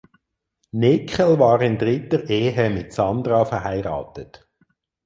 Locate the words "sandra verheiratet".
2.91-4.49